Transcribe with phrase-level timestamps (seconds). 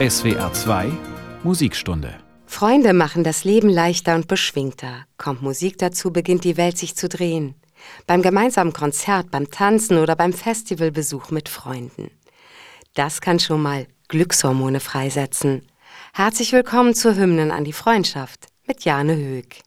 [0.00, 0.92] SWR 2
[1.42, 2.14] Musikstunde.
[2.46, 5.06] Freunde machen das Leben leichter und beschwingter.
[5.16, 7.56] Kommt Musik dazu, beginnt die Welt sich zu drehen.
[8.06, 12.12] Beim gemeinsamen Konzert, beim Tanzen oder beim Festivalbesuch mit Freunden.
[12.94, 15.66] Das kann schon mal Glückshormone freisetzen.
[16.14, 19.62] Herzlich willkommen zur Hymnen an die Freundschaft mit Jane Höck.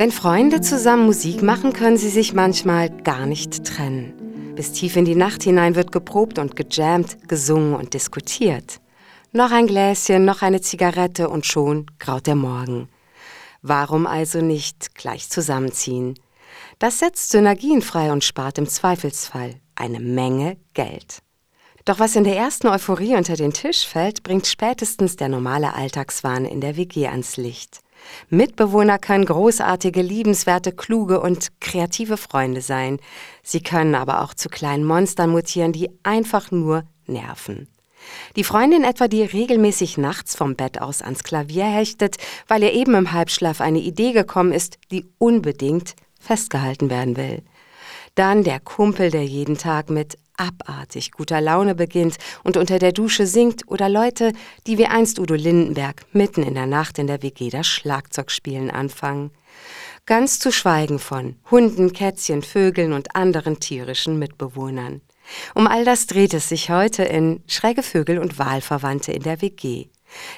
[0.00, 4.54] Wenn Freunde zusammen Musik machen, können sie sich manchmal gar nicht trennen.
[4.56, 8.80] Bis tief in die Nacht hinein wird geprobt und gejammt, gesungen und diskutiert.
[9.32, 12.88] Noch ein Gläschen, noch eine Zigarette und schon graut der Morgen.
[13.60, 16.14] Warum also nicht gleich zusammenziehen?
[16.78, 21.18] Das setzt Synergien frei und spart im Zweifelsfall eine Menge Geld.
[21.84, 26.46] Doch was in der ersten Euphorie unter den Tisch fällt, bringt spätestens der normale Alltagswahn
[26.46, 27.82] in der WG ans Licht.
[28.28, 32.98] Mitbewohner können großartige, liebenswerte, kluge und kreative Freunde sein.
[33.42, 37.68] Sie können aber auch zu kleinen Monstern mutieren, die einfach nur nerven.
[38.36, 42.16] Die Freundin etwa, die regelmäßig nachts vom Bett aus ans Klavier hechtet,
[42.48, 47.42] weil ihr eben im Halbschlaf eine Idee gekommen ist, die unbedingt festgehalten werden will.
[48.14, 53.26] Dann der Kumpel, der jeden Tag mit abartig guter Laune beginnt und unter der Dusche
[53.26, 54.32] singt oder Leute,
[54.66, 59.30] die wie einst Udo Lindenberg mitten in der Nacht in der WG das Schlagzeugspielen anfangen.
[60.06, 65.02] Ganz zu schweigen von Hunden, Kätzchen, Vögeln und anderen tierischen Mitbewohnern.
[65.54, 69.86] Um all das dreht es sich heute in Schräge Vögel und Wahlverwandte in der WG.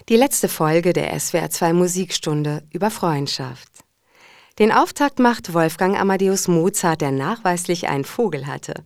[0.08, 3.71] Die letzte Folge der SWR 2 Musikstunde über Freundschaft.
[4.58, 8.84] Den Auftakt macht Wolfgang Amadeus Mozart, der nachweislich einen Vogel hatte.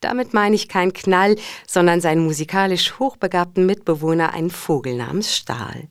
[0.00, 5.88] Damit meine ich keinen Knall, sondern seinen musikalisch hochbegabten Mitbewohner, einen Vogel namens Stahl.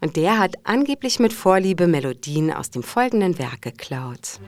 [0.00, 4.38] Und der hat angeblich mit Vorliebe Melodien aus dem folgenden Werk geklaut.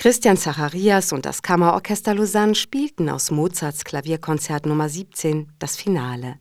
[0.00, 6.38] Christian Zacharias und das Kammerorchester Lausanne spielten aus Mozarts Klavierkonzert Nummer 17 das Finale.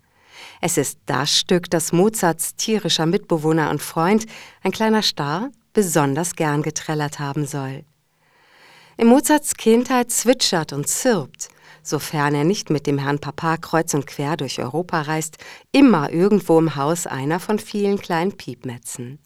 [0.62, 4.28] Es ist das Stück, das Mozarts tierischer Mitbewohner und Freund,
[4.64, 7.84] ein kleiner Star, besonders gern getrellert haben soll.
[8.96, 11.50] In Mozarts Kindheit zwitschert und zirpt,
[11.84, 15.36] sofern er nicht mit dem Herrn Papa kreuz und quer durch Europa reist,
[15.74, 19.20] immer irgendwo im Haus einer von vielen kleinen Piepmetzen.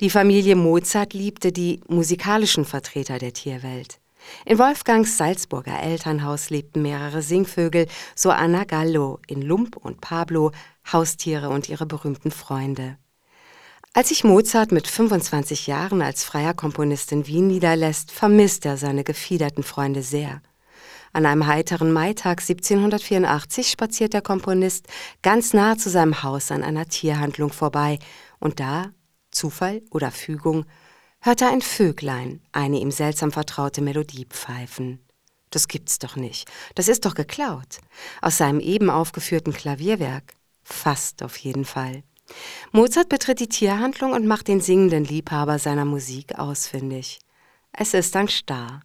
[0.00, 4.00] Die Familie Mozart liebte die musikalischen Vertreter der Tierwelt.
[4.44, 7.86] In Wolfgangs Salzburger Elternhaus lebten mehrere Singvögel,
[8.16, 10.50] so Anna Gallo, in Lump und Pablo,
[10.92, 12.96] Haustiere und ihre berühmten Freunde.
[13.92, 19.04] Als sich Mozart mit 25 Jahren als freier Komponist in Wien niederlässt, vermisst er seine
[19.04, 20.42] gefiederten Freunde sehr.
[21.12, 24.88] An einem heiteren Maitag 1784 spaziert der Komponist
[25.22, 28.00] ganz nah zu seinem Haus an einer Tierhandlung vorbei,
[28.40, 28.90] und da,
[29.34, 30.64] Zufall oder Fügung,
[31.20, 35.00] hört er ein Vöglein eine ihm seltsam vertraute Melodie pfeifen.
[35.50, 36.50] Das gibt's doch nicht.
[36.74, 37.78] Das ist doch geklaut.
[38.20, 40.34] Aus seinem eben aufgeführten Klavierwerk.
[40.64, 42.02] Fast auf jeden Fall.
[42.72, 47.20] Mozart betritt die Tierhandlung und macht den singenden Liebhaber seiner Musik ausfindig.
[47.72, 48.80] Es ist ein Star.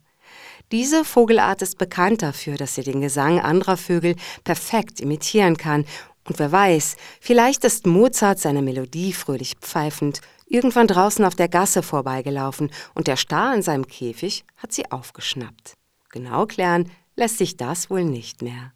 [0.72, 5.86] Diese Vogelart ist bekannt dafür, dass sie den Gesang anderer Vögel perfekt imitieren kann.
[6.28, 11.81] Und wer weiß, vielleicht ist Mozart seine Melodie fröhlich pfeifend irgendwann draußen auf der Gasse
[11.81, 15.74] vorbeigelaufen und der Star in seinem Käfig hat sie aufgeschnappt.
[16.10, 18.74] Genau klären lässt sich das wohl nicht mehr.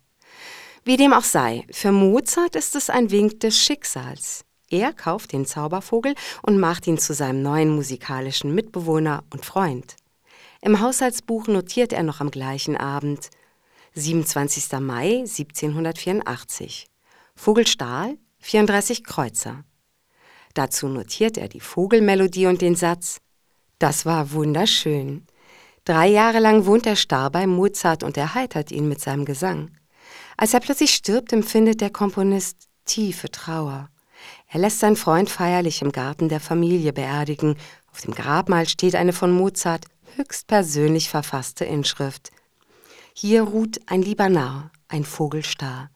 [0.85, 4.45] Wie dem auch sei, für Mozart ist es ein Wink des Schicksals.
[4.69, 9.95] Er kauft den Zaubervogel und macht ihn zu seinem neuen musikalischen Mitbewohner und Freund.
[10.61, 13.29] Im Haushaltsbuch notiert er noch am gleichen Abend
[13.95, 14.79] 27.
[14.79, 16.87] Mai 1784
[17.35, 19.63] Vogelstahl 34 Kreuzer.
[20.53, 23.19] Dazu notiert er die Vogelmelodie und den Satz
[23.79, 25.25] Das war wunderschön.
[25.85, 29.71] Drei Jahre lang wohnt der Star bei Mozart und erheitert ihn mit seinem Gesang.
[30.37, 33.89] Als er plötzlich stirbt, empfindet der Komponist tiefe Trauer.
[34.47, 37.57] Er lässt seinen Freund feierlich im Garten der Familie beerdigen.
[37.91, 39.85] Auf dem Grabmal steht eine von Mozart
[40.15, 42.31] höchstpersönlich verfasste Inschrift.
[43.13, 45.89] Hier ruht ein lieber Narr, ein Vogelstar.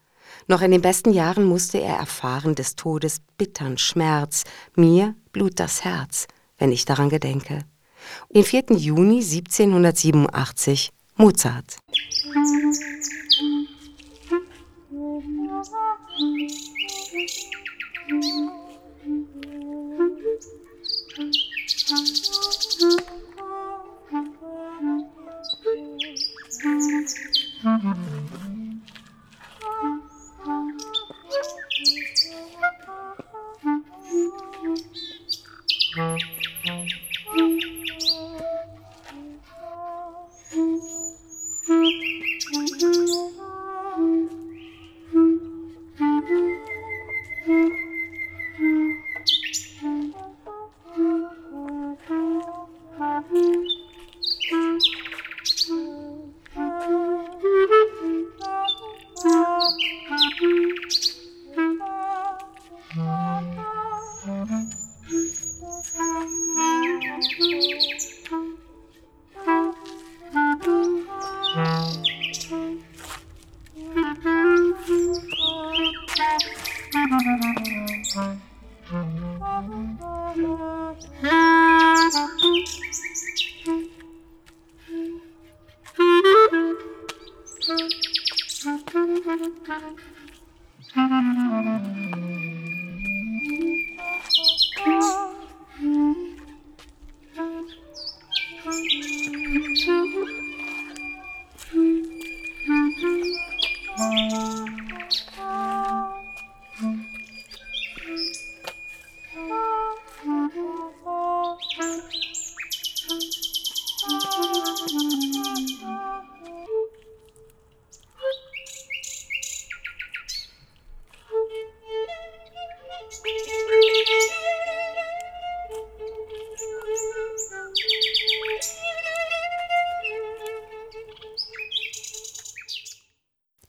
[0.49, 4.45] Noch in den besten Jahren musste er erfahren des Todes bittern Schmerz.
[4.75, 6.27] Mir blut das Herz,
[6.57, 7.65] wenn ich daran gedenke.
[8.33, 8.63] Den 4.
[8.77, 11.77] Juni 1787 Mozart.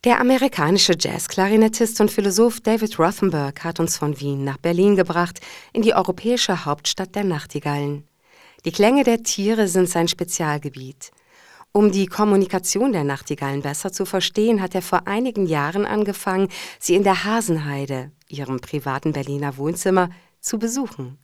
[0.08, 5.38] Der amerikanische Jazzklarinettist und Philosoph David Rothenberg hat uns von Wien nach Berlin gebracht,
[5.74, 8.08] in die europäische Hauptstadt der Nachtigallen.
[8.64, 11.10] Die Klänge der Tiere sind sein Spezialgebiet.
[11.72, 16.48] Um die Kommunikation der Nachtigallen besser zu verstehen, hat er vor einigen Jahren angefangen,
[16.78, 20.08] sie in der Hasenheide, ihrem privaten Berliner Wohnzimmer,
[20.40, 21.18] zu besuchen.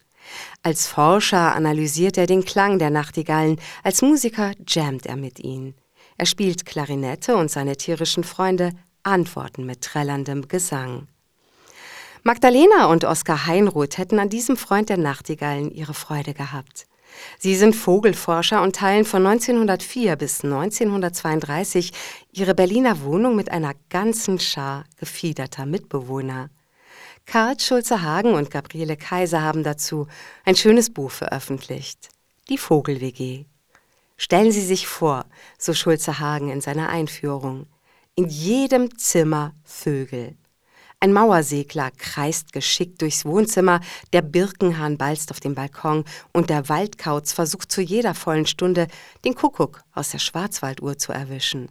[0.62, 5.75] Als Forscher analysiert er den Klang der Nachtigallen, als Musiker jammt er mit ihnen.
[6.16, 8.71] Er spielt Klarinette und seine tierischen Freunde
[9.02, 11.09] antworten mit trällerndem Gesang.
[12.23, 16.87] Magdalena und Oskar Heinroth hätten an diesem Freund der Nachtigallen ihre Freude gehabt.
[17.38, 21.92] Sie sind Vogelforscher und teilen von 1904 bis 1932
[22.33, 26.50] ihre Berliner Wohnung mit einer ganzen Schar gefiederter Mitbewohner.
[27.26, 30.06] Karl Schulze-Hagen und Gabriele Kaiser haben dazu
[30.44, 32.09] ein schönes Buch veröffentlicht.
[32.49, 33.47] Die Vogel-WG.
[34.16, 35.26] Stellen Sie sich vor,
[35.59, 37.66] so Schulze Hagen in seiner Einführung,
[38.14, 40.37] in jedem Zimmer Vögel.
[41.00, 43.80] Ein Mauersegler kreist geschickt durchs Wohnzimmer,
[44.12, 48.87] der Birkenhahn balzt auf dem Balkon und der Waldkauz versucht zu jeder vollen Stunde,
[49.25, 51.68] den Kuckuck aus der Schwarzwalduhr zu erwischen.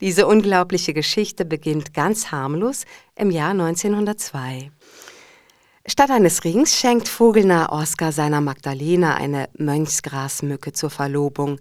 [0.00, 2.84] Diese unglaubliche Geschichte beginnt ganz harmlos
[3.14, 4.70] im Jahr 1902.
[5.86, 11.58] Statt eines Rings schenkt Vogelnah Oskar seiner Magdalena eine Mönchsgrasmücke zur Verlobung.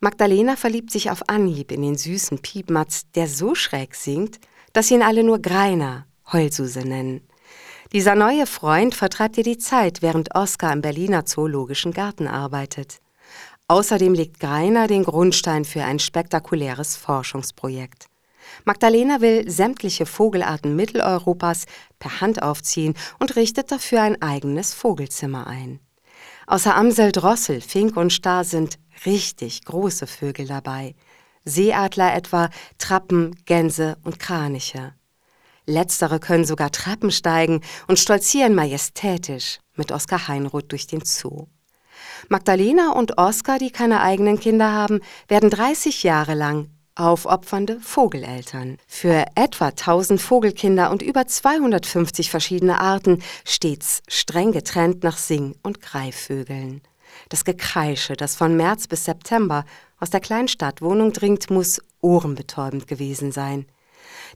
[0.00, 4.38] Magdalena verliebt sich auf Anhieb in den süßen Piepmatz, der so schräg singt,
[4.72, 7.22] dass ihn alle nur Greiner, Heulsuse nennen.
[7.92, 12.98] Dieser neue Freund vertreibt ihr die Zeit, während Oskar im Berliner Zoologischen Garten arbeitet.
[13.68, 18.06] Außerdem legt Greiner den Grundstein für ein spektakuläres Forschungsprojekt.
[18.64, 21.66] Magdalena will sämtliche Vogelarten Mitteleuropas
[21.98, 25.80] per Hand aufziehen und richtet dafür ein eigenes Vogelzimmer ein.
[26.46, 30.94] Außer Amsel, Drossel, Fink und Star sind richtig große Vögel dabei.
[31.44, 34.94] Seeadler etwa, Trappen, Gänse und Kraniche.
[35.66, 41.46] Letztere können sogar Treppen steigen und stolzieren majestätisch mit Oskar Heinroth durch den Zoo.
[42.28, 48.78] Magdalena und Oskar, die keine eigenen Kinder haben, werden 30 Jahre lang aufopfernde Vogeleltern.
[48.86, 55.80] Für etwa 1000 Vogelkinder und über 250 verschiedene Arten, stets streng getrennt nach Sing- und
[55.80, 56.82] Greifvögeln.
[57.28, 59.64] Das Gekreische, das von März bis September
[59.98, 63.66] aus der Kleinstadtwohnung dringt, muss ohrenbetäubend gewesen sein.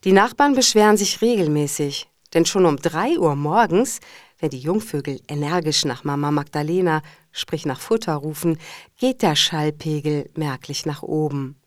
[0.04, 4.00] Die Nachbarn beschweren sich regelmäßig, denn schon um drei Uhr morgens,
[4.38, 8.58] wenn die Jungvögel energisch nach Mama Magdalena, sprich nach Futter rufen,
[8.96, 11.57] geht der Schallpegel merklich nach oben.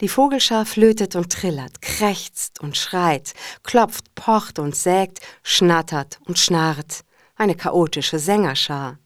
[0.00, 7.00] Die Vogelschar flötet und trillert, krächzt und schreit, klopft, pocht und sägt, schnattert und schnarrt.
[7.36, 8.98] Eine chaotische Sängerschar.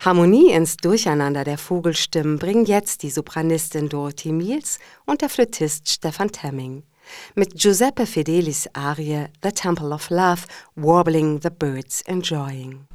[0.00, 6.30] Harmonie ins Durcheinander der Vogelstimmen bringen jetzt die Sopranistin Dorothy Miels und der Flötist Stefan
[6.30, 6.84] Temming.
[7.34, 10.42] Mit Giuseppe Fidelis Arie The Temple of Love,
[10.76, 12.86] Warbling the Birds Enjoying.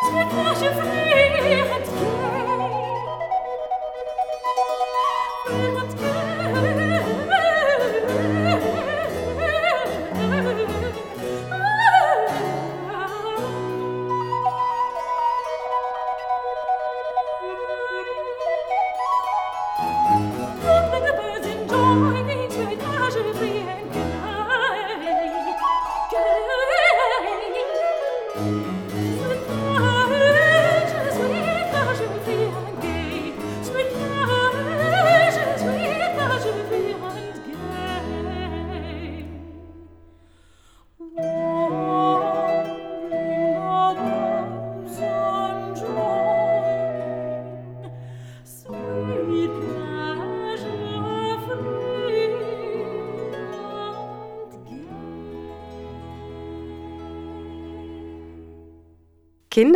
[0.00, 1.77] Zu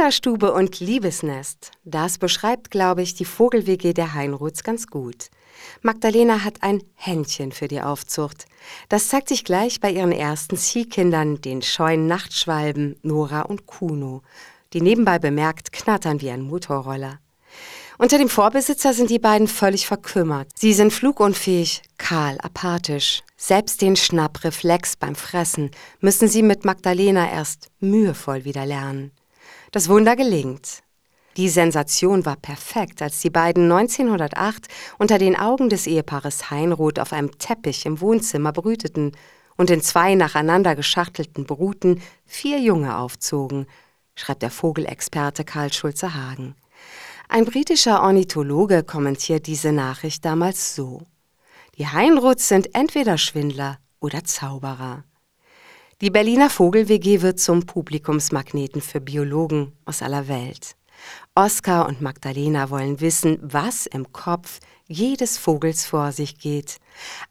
[0.03, 5.31] Kinderstube und Liebesnest, das beschreibt, glaube ich, die Vogel-WG der Heinruths ganz gut.
[5.81, 8.47] Magdalena hat ein Händchen für die Aufzucht.
[8.89, 14.23] Das zeigt sich gleich bei ihren ersten Ziehkindern, den scheuen Nachtschwalben Nora und Kuno.
[14.73, 17.21] die nebenbei bemerkt knattern wie ein Motorroller.
[17.97, 20.49] Unter dem Vorbesitzer sind die beiden völlig verkümmert.
[20.57, 23.23] Sie sind flugunfähig, kahl, apathisch.
[23.37, 29.13] Selbst den Schnappreflex beim Fressen müssen sie mit Magdalena erst mühevoll wieder lernen.
[29.73, 30.83] Das Wunder gelingt.
[31.39, 37.15] Die Sensation war perfekt, als die beiden 1908 unter den Augen des Ehepaares Heinroth auf
[37.15, 39.13] einem Teppich im Wohnzimmer brüteten
[39.57, 43.67] und in zwei nacheinander geschachtelten Bruten vier Junge aufzogen,
[44.15, 46.55] schreibt der Vogelexperte Karl Schulze-Hagen.
[47.31, 51.01] Ein britischer Ornithologe kommentiert diese Nachricht damals so.
[51.79, 55.05] Die Heinroths sind entweder Schwindler oder Zauberer.
[56.03, 60.75] Die Berliner Vogel-WG wird zum Publikumsmagneten für Biologen aus aller Welt.
[61.37, 66.79] Oskar und Magdalena wollen wissen, was im Kopf jedes Vogels vor sich geht.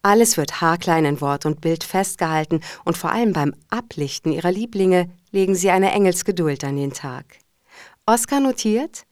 [0.01, 5.11] Alles wird haarklein in Wort und Bild festgehalten und vor allem beim Ablichten ihrer Lieblinge
[5.31, 7.25] legen sie eine Engelsgeduld an den Tag.
[8.05, 9.03] Oskar notiert,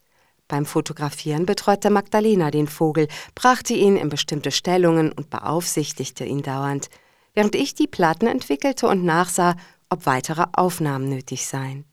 [0.48, 6.90] beim Fotografieren betreute Magdalena den Vogel, brachte ihn in bestimmte Stellungen und beaufsichtigte ihn dauernd,
[7.34, 9.56] während ich die Platten entwickelte und nachsah,
[9.90, 11.86] ob weitere Aufnahmen nötig seien.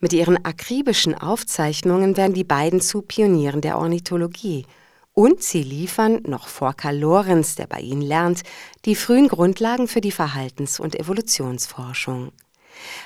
[0.00, 4.64] Mit ihren akribischen Aufzeichnungen werden die beiden zu Pionieren der Ornithologie
[5.12, 8.42] und sie liefern, noch vor Karl Lorenz, der bei ihnen lernt,
[8.84, 12.32] die frühen Grundlagen für die Verhaltens- und Evolutionsforschung.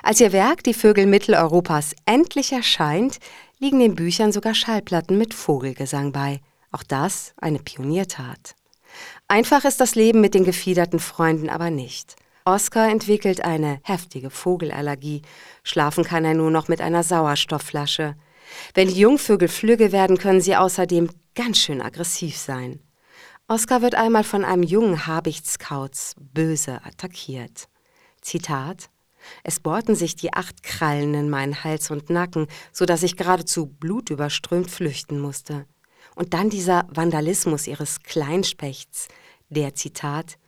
[0.02, 3.18] Als ihr Werk Die Vögel Mitteleuropas endlich erscheint,
[3.58, 6.40] liegen den Büchern sogar Schallplatten mit Vogelgesang bei.
[6.70, 8.54] Auch das eine Pioniertat.
[9.28, 12.16] Einfach ist das Leben mit den gefiederten Freunden aber nicht.
[12.45, 15.23] Oskar entwickelt eine heftige Vogelallergie.
[15.62, 18.16] Schlafen kann er nur noch mit einer Sauerstoffflasche.
[18.75, 22.81] Wenn die Jungvögel flügge werden, können sie außerdem ganz schön aggressiv sein.
[23.49, 27.69] Oskar wird einmal von einem jungen Habichtskauz böse attackiert.
[28.21, 28.90] Zitat
[29.43, 33.66] es bohrten sich die acht Krallen in meinen Hals und Nacken, so dass ich geradezu
[33.66, 35.66] blutüberströmt flüchten musste.
[36.14, 39.08] Und dann dieser Vandalismus ihres Kleinspechts,
[39.49, 40.38] der Zitat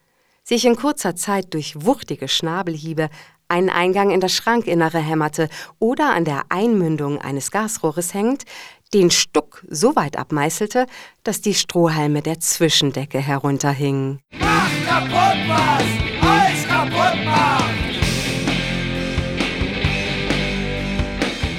[0.43, 3.11] sich in kurzer Zeit durch wuchtige Schnabelhiebe
[3.49, 8.45] einen Eingang in das Schrankinnere hämmerte oder an der Einmündung eines Gasrohres hängend,
[8.95, 10.87] den Stuck so weit abmeißelte,
[11.25, 14.21] dass die Strohhalme der Zwischendecke herunterhingen.
[14.39, 15.83] Mach kaputt was!
[16.23, 17.75] Alles kaputt macht!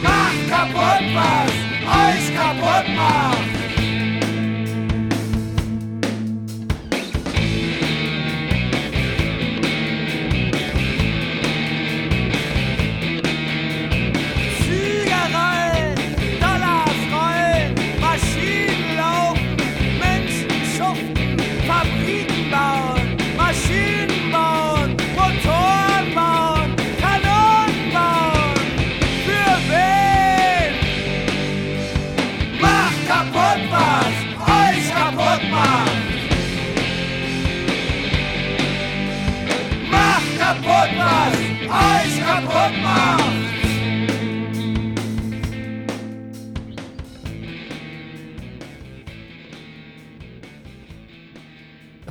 [0.01, 1.51] Mach kaputt was!
[1.89, 3.36] Alles kaputt macht!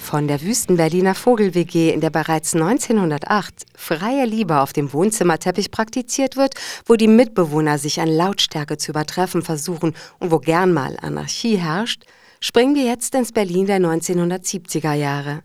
[0.07, 6.55] Von der Wüsten-Berliner Vogel-WG, in der bereits 1908 freie Liebe auf dem Wohnzimmerteppich praktiziert wird,
[6.85, 12.05] wo die Mitbewohner sich an Lautstärke zu übertreffen versuchen und wo gern mal Anarchie herrscht,
[12.39, 15.43] springen wir jetzt ins Berlin der 1970er Jahre.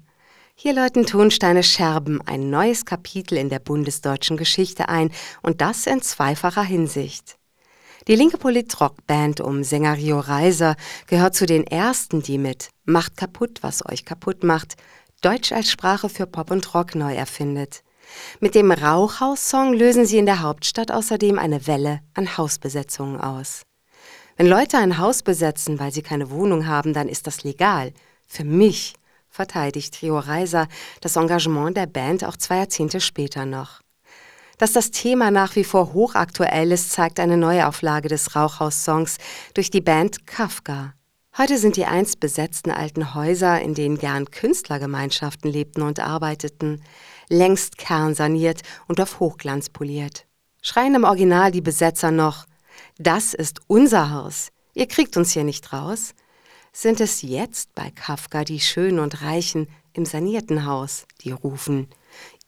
[0.54, 5.10] Hier läuten Tonsteine Scherben ein neues Kapitel in der bundesdeutschen Geschichte ein
[5.42, 7.41] und das in zweifacher Hinsicht.
[8.08, 13.60] Die linke Politrock-Band um Sänger Rio Reiser gehört zu den ersten, die mit Macht kaputt,
[13.62, 14.76] was euch kaputt macht,
[15.22, 17.84] Deutsch als Sprache für Pop und Rock neu erfindet.
[18.40, 23.62] Mit dem Rauchhaus-Song lösen sie in der Hauptstadt außerdem eine Welle an Hausbesetzungen aus.
[24.36, 27.94] Wenn Leute ein Haus besetzen, weil sie keine Wohnung haben, dann ist das legal.
[28.28, 28.96] Für mich
[29.30, 30.68] verteidigt Trio Reiser
[31.02, 33.81] das Engagement der Band auch zwei Jahrzehnte später noch.
[34.62, 39.18] Dass das Thema nach wie vor hochaktuell ist, zeigt eine Neuauflage des Rauchhaus-Songs
[39.56, 40.94] durch die Band Kafka.
[41.36, 46.84] Heute sind die einst besetzten alten Häuser, in denen gern Künstlergemeinschaften lebten und arbeiteten,
[47.28, 50.28] längst kernsaniert und auf Hochglanz poliert.
[50.62, 52.46] Schreien im Original die Besetzer noch,
[53.00, 56.14] das ist unser Haus, ihr kriegt uns hier nicht raus,
[56.72, 61.88] sind es jetzt bei Kafka die Schönen und Reichen im sanierten Haus, die rufen,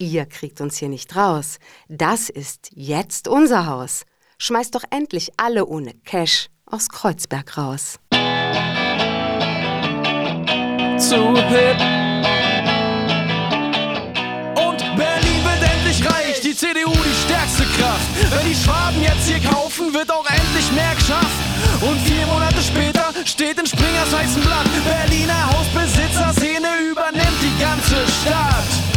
[0.04, 4.04] ihr kriegt uns hier nicht raus, das ist jetzt unser Haus,
[4.38, 8.00] schmeißt doch endlich alle ohne Cash aus Kreuzberg raus.
[10.98, 11.80] Zu hip.
[14.56, 18.08] Und Berlin wird endlich reich, die CDU die stärkste Kraft.
[18.32, 21.44] Wenn die Schwaben jetzt hier kaufen, wird auch endlich mehr geschafft.
[21.82, 28.93] Und vier Monate später steht in Springers heißen Blatt, Berliner Hausbesitzer-Szene übernimmt die ganze Stadt.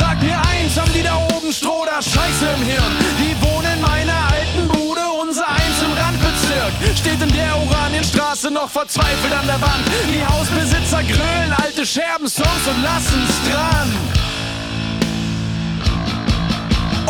[0.00, 2.92] Sag mir eins, haben die da oben Stroh oder Scheiße im Hirn?
[3.20, 6.72] Die wohnen in meiner alten Bude, unser eins im Randbezirk.
[6.96, 9.84] Steht in der Oranienstraße noch verzweifelt an der Wand.
[10.10, 13.88] Die Hausbesitzer grölen alte Scherben-Songs und lassen's dran.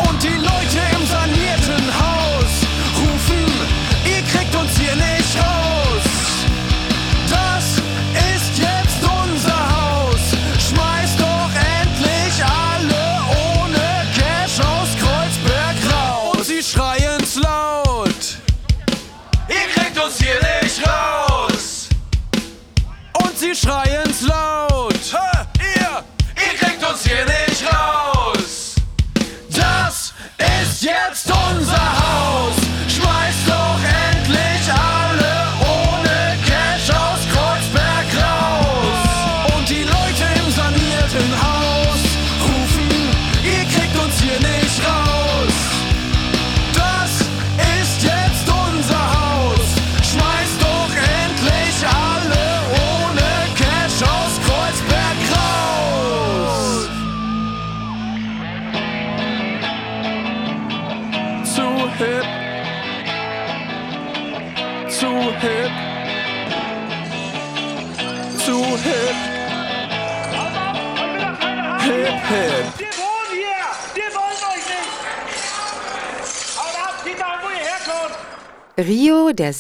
[0.09, 2.10] Und die Leute im sanierten Haus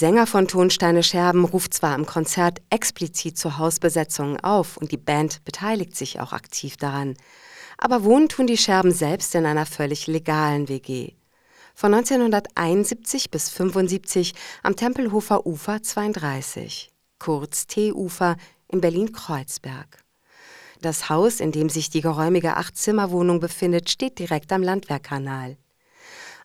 [0.00, 5.44] Sänger von Tonsteine Scherben, ruft zwar im Konzert explizit zu Hausbesetzungen auf und die Band
[5.44, 7.18] beteiligt sich auch aktiv daran,
[7.76, 11.12] aber wohnen tun die Scherben selbst in einer völlig legalen WG.
[11.74, 14.32] Von 1971 bis 75
[14.62, 20.02] am Tempelhofer Ufer 32, kurz T-Ufer in Berlin-Kreuzberg.
[20.80, 25.58] Das Haus, in dem sich die geräumige Acht-Zimmer-Wohnung befindet, steht direkt am Landwehrkanal.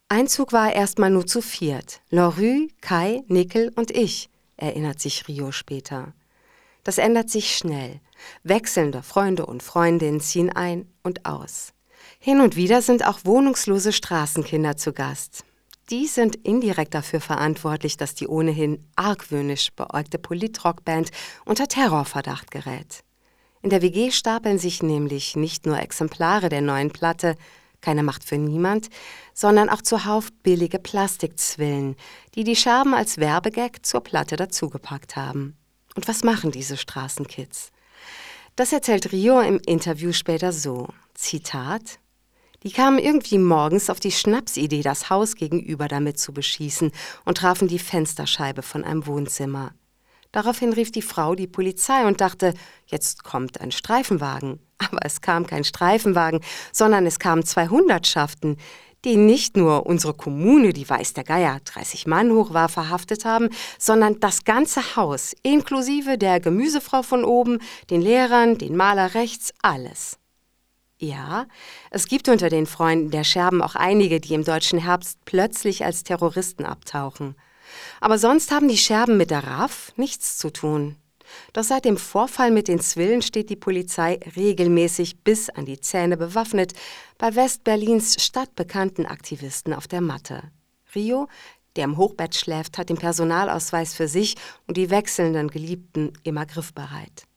[0.08, 2.00] Einzug war erstmal nur zu viert.
[2.12, 6.13] Lorue, Kai, Nickel und ich, erinnert sich Rio später.
[6.84, 8.00] Das ändert sich schnell.
[8.44, 11.74] Wechselnde Freunde und Freundinnen ziehen ein und aus.
[12.20, 15.44] Hin und wieder sind auch wohnungslose Straßenkinder zu Gast.
[15.89, 21.10] Die sind indirekt dafür verantwortlich, dass die ohnehin argwöhnisch beäugte Politrockband
[21.46, 23.04] unter Terrorverdacht gerät.
[23.63, 27.36] In der WG stapeln sich nämlich nicht nur Exemplare der neuen Platte,
[27.82, 28.89] keine Macht für niemand,
[29.36, 31.95] sondern auch zuhauf billige Plastikzwillen,
[32.34, 35.56] die die Scherben als Werbegag zur Platte dazugepackt haben.
[35.95, 37.71] Und was machen diese Straßenkids?
[38.56, 40.88] Das erzählt Rio im Interview später so.
[41.13, 42.00] Zitat.
[42.63, 46.91] Die kamen irgendwie morgens auf die Schnapsidee, das Haus gegenüber damit zu beschießen
[47.26, 49.74] und trafen die Fensterscheibe von einem Wohnzimmer.
[50.32, 52.54] Daraufhin rief die Frau die Polizei und dachte,
[52.88, 54.60] jetzt kommt ein Streifenwagen.
[54.78, 56.41] Aber es kam kein Streifenwagen,
[56.74, 58.58] sondern es kamen zwei Hundertschaften,
[59.06, 63.50] die nicht nur unsere Kommune, die weiß der Geier, 30 Mann hoch war, verhaftet haben,
[63.78, 70.18] sondern das ganze Haus, inklusive der Gemüsefrau von oben, den Lehrern, den Maler rechts, alles.
[70.98, 71.46] Ja,
[71.91, 76.04] es gibt unter den Freunden der Scherben auch einige, die im deutschen Herbst plötzlich als
[76.04, 77.36] Terroristen abtauchen.
[78.00, 80.96] Aber sonst haben die Scherben mit der RAF nichts zu tun.
[81.54, 86.17] Doch seit dem Vorfall mit den Zwillen steht die Polizei regelmäßig bis an die Zähne
[86.17, 86.74] bewaffnet
[87.17, 90.43] bei Westberlins stadtbekannten Aktivisten auf der Matte.
[90.93, 91.28] Rio,
[91.76, 94.36] der im Hochbett schläft, hat den Personalausweis für sich
[94.67, 97.28] und die wechselnden Geliebten immer griffbereit.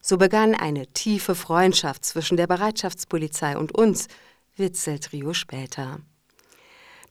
[0.00, 4.08] So begann eine tiefe Freundschaft zwischen der Bereitschaftspolizei und uns,
[4.56, 6.00] witzelt Rio später.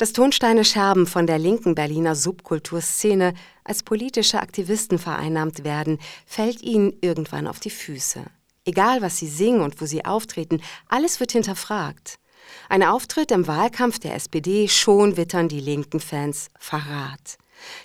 [0.04, 6.92] Dass Tonsteine Scherben von der linken Berliner Subkulturszene als politische Aktivisten vereinnahmt werden, fällt ihnen
[7.00, 8.26] irgendwann auf die Füße.
[8.66, 12.20] Egal, was sie singen und wo sie auftreten, alles wird hinterfragt.
[12.68, 17.38] Ein Auftritt im Wahlkampf der SPD, schon wittern die linken Fans Verrat.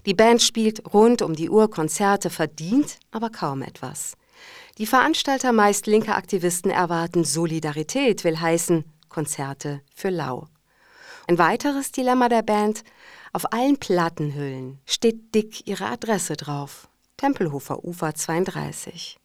[0.04, 4.14] Die Band spielt rund um die Uhr Konzerte, verdient aber kaum etwas.
[4.78, 10.48] Die Veranstalter, meist linke Aktivisten, erwarten Solidarität, will heißen Konzerte für lau.
[11.28, 12.84] Ein weiteres Dilemma der Band,
[13.34, 16.88] auf allen Plattenhüllen steht dick ihre Adresse drauf.
[17.18, 19.18] Tempelhofer Ufer 32.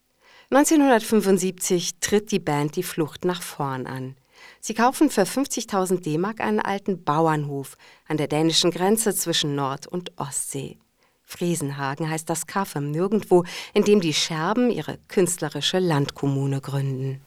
[0.51, 4.17] 1975 tritt die Band die Flucht nach vorn an.
[4.59, 10.11] Sie kaufen für 50.000 D-Mark einen alten Bauernhof an der dänischen Grenze zwischen Nord- und
[10.17, 10.77] Ostsee.
[11.23, 17.21] Friesenhagen heißt das Kaff im Nirgendwo, in dem die Scherben ihre künstlerische Landkommune gründen.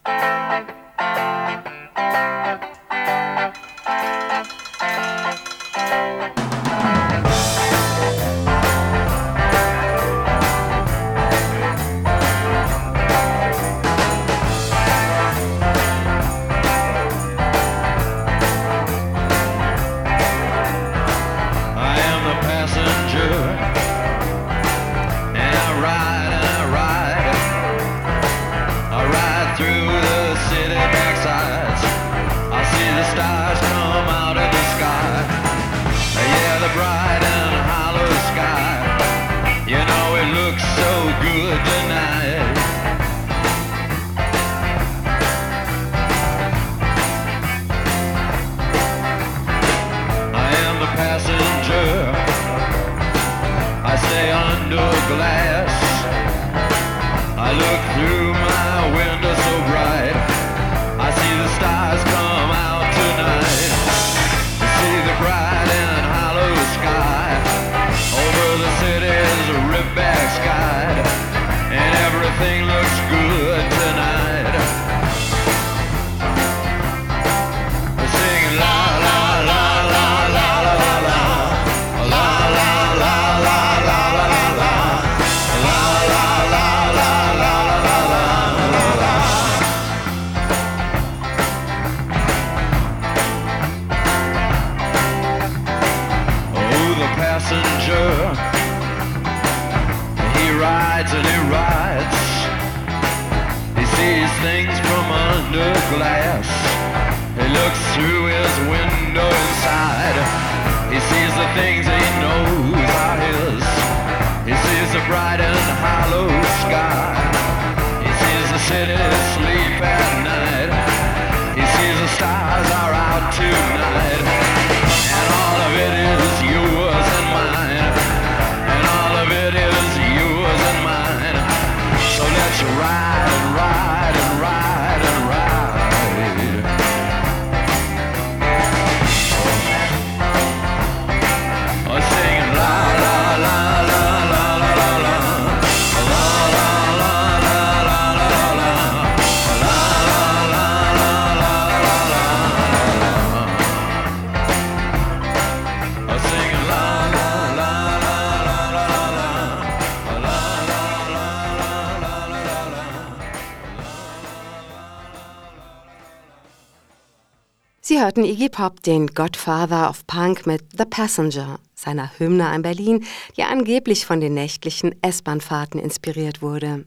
[168.16, 173.04] Hörten Iggy Pop, den Godfather of Punk mit The Passenger, seiner Hymne an Berlin,
[173.36, 176.86] die angeblich von den nächtlichen S-Bahn-Fahrten inspiriert wurde.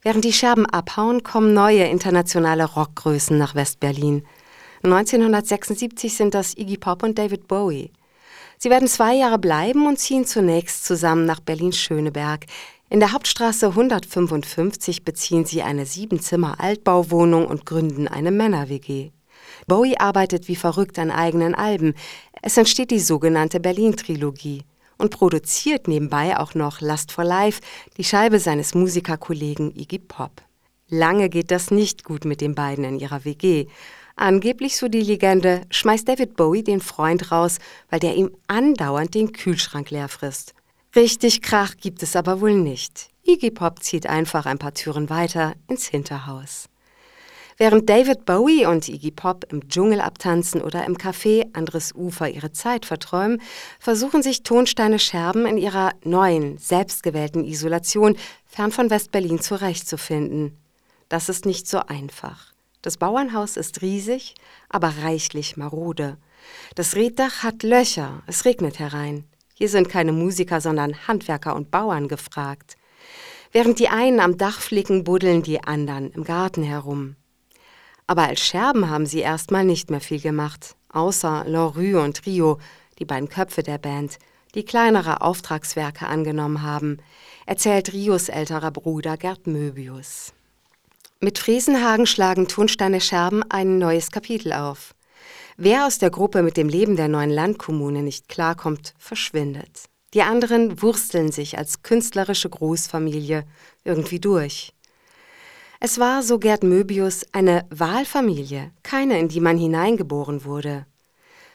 [0.00, 4.24] Während die Scherben abhauen, kommen neue internationale Rockgrößen nach West-Berlin.
[4.82, 7.92] 1976 sind das Iggy Pop und David Bowie.
[8.56, 12.46] Sie werden zwei Jahre bleiben und ziehen zunächst zusammen nach Berlin-Schöneberg.
[12.88, 19.10] In der Hauptstraße 155 beziehen sie eine Siebenzimmer-Altbauwohnung und gründen eine Männer-WG.
[19.70, 21.94] Bowie arbeitet wie verrückt an eigenen Alben.
[22.42, 24.64] Es entsteht die sogenannte Berlin-Trilogie
[24.98, 27.60] und produziert nebenbei auch noch Last for Life,
[27.96, 30.42] die Scheibe seines Musikerkollegen Iggy Pop.
[30.88, 33.68] Lange geht das nicht gut mit den beiden in ihrer WG.
[34.16, 37.58] Angeblich, so die Legende, schmeißt David Bowie den Freund raus,
[37.90, 40.52] weil der ihm andauernd den Kühlschrank leer frisst.
[40.96, 43.10] Richtig Krach gibt es aber wohl nicht.
[43.22, 46.69] Iggy Pop zieht einfach ein paar Türen weiter ins Hinterhaus.
[47.60, 52.52] Während David Bowie und Iggy Pop im Dschungel abtanzen oder im Café Anderes Ufer ihre
[52.52, 53.42] Zeit verträumen,
[53.78, 60.56] versuchen sich Tonsteine Scherben in ihrer neuen, selbstgewählten Isolation fern von West-Berlin zurechtzufinden.
[61.10, 62.54] Das ist nicht so einfach.
[62.80, 64.36] Das Bauernhaus ist riesig,
[64.70, 66.16] aber reichlich marode.
[66.76, 69.24] Das Reddach hat Löcher, es regnet herein.
[69.52, 72.78] Hier sind keine Musiker, sondern Handwerker und Bauern gefragt.
[73.52, 77.16] Während die einen am Dach flicken, buddeln die anderen im Garten herum.
[78.10, 82.58] Aber als Scherben haben sie erstmal nicht mehr viel gemacht, außer Lorue und Rio,
[82.98, 84.18] die beiden Köpfe der Band,
[84.56, 86.96] die kleinere Auftragswerke angenommen haben,
[87.46, 90.32] erzählt Rios älterer Bruder Gerd Möbius.
[91.20, 94.96] Mit Friesenhagen schlagen Tonsteine Scherben ein neues Kapitel auf.
[95.56, 99.84] Wer aus der Gruppe mit dem Leben der neuen Landkommune nicht klarkommt, verschwindet.
[100.14, 103.44] Die anderen wursteln sich als künstlerische Großfamilie
[103.84, 104.72] irgendwie durch.
[105.82, 110.84] Es war, so Gerd Möbius, eine Wahlfamilie, keine, in die man hineingeboren wurde.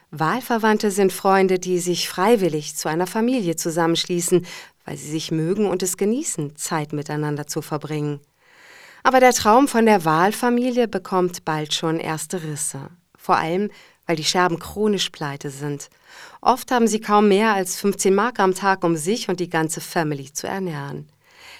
[0.10, 4.44] Wahlverwandte sind Freunde, die sich freiwillig zu einer Familie zusammenschließen,
[4.84, 8.20] weil sie sich mögen und es genießen, Zeit miteinander zu verbringen.
[9.04, 12.90] Aber der Traum von der Wahlfamilie bekommt bald schon erste Risse.
[13.16, 13.70] Vor allem,
[14.08, 15.90] weil die Scherben chronisch pleite sind.
[16.42, 19.82] Oft haben sie kaum mehr als 15 Mark am Tag, um sich und die ganze
[19.82, 21.10] Family zu ernähren.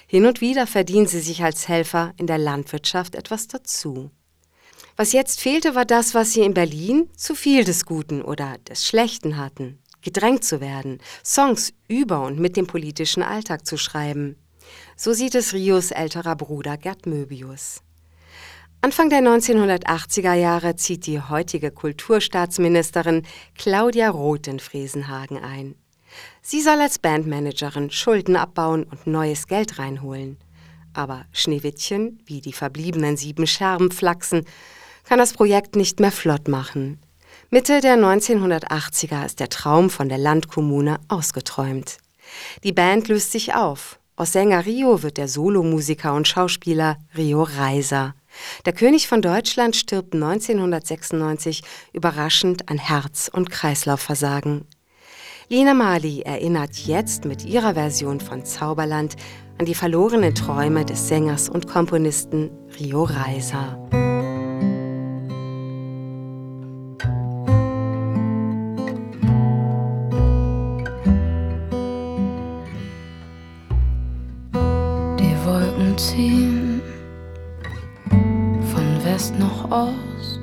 [0.06, 4.10] Hin und wieder verdienen sie sich als Helfer in der Landwirtschaft etwas dazu.
[4.96, 8.86] Was jetzt fehlte, war das, was sie in Berlin zu viel des Guten oder des
[8.86, 9.78] Schlechten hatten.
[10.00, 14.36] Gedrängt zu werden, Songs über und mit dem politischen Alltag zu schreiben.
[14.96, 17.82] So sieht es Rios älterer Bruder Gerd Möbius.
[18.80, 25.74] Anfang der 1980er Jahre zieht die heutige Kulturstaatsministerin Claudia Roth in Fresenhagen ein.
[26.48, 30.36] Sie soll als Bandmanagerin Schulden abbauen und neues Geld reinholen.
[30.94, 34.44] Aber Schneewittchen, wie die verbliebenen sieben Scherben flachsen,
[35.02, 37.00] kann das Projekt nicht mehr flott machen.
[37.50, 41.98] Mitte der 1980er ist der Traum von der Landkommune ausgeträumt.
[42.62, 43.98] Die Band löst sich auf.
[44.14, 48.14] Aus Sänger Rio wird der Solomusiker und Schauspieler Rio Reiser.
[48.66, 54.64] Der König von Deutschland stirbt 1996 überraschend an Herz- und Kreislaufversagen.
[55.48, 59.14] Lina Mali erinnert jetzt mit ihrer Version von Zauberland
[59.58, 63.78] an die verlorenen Träume des Sängers und Komponisten Rio Reiser.
[75.20, 76.82] Die Wolken ziehen
[78.10, 80.40] von West nach Ost.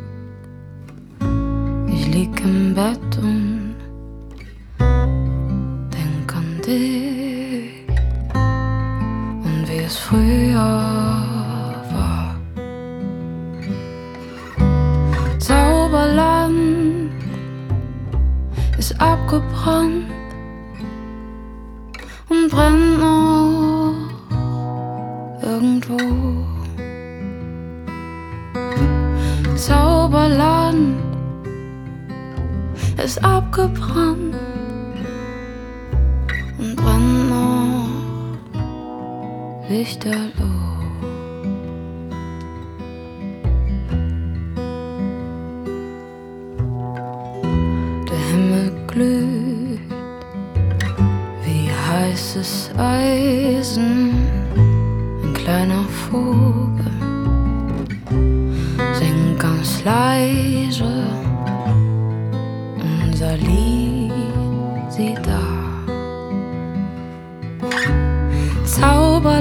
[1.94, 3.43] Ich lieg im Bett und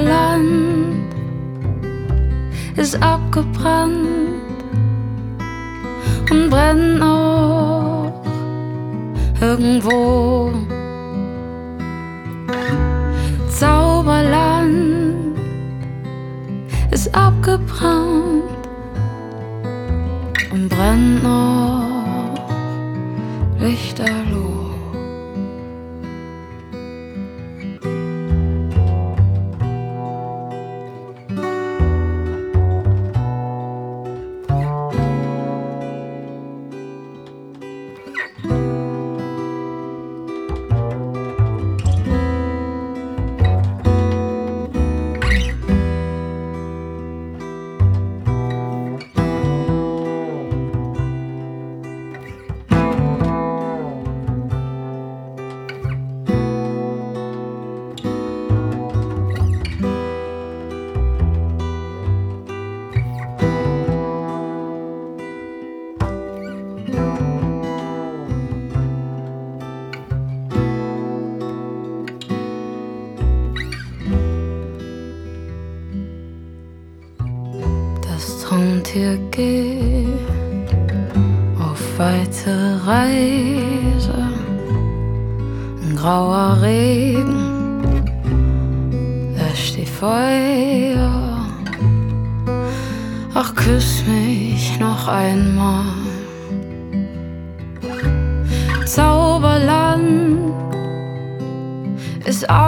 [0.03, 1.13] Zauberland
[2.75, 4.41] ist abgebrannt
[6.29, 8.11] und brennt noch
[9.39, 10.51] irgendwo.
[13.49, 15.37] Zauberland
[16.91, 18.43] ist abgebrannt
[20.51, 22.35] und brennt noch
[23.57, 24.62] lichterloh.